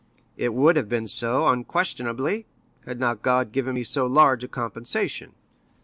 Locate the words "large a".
4.07-4.47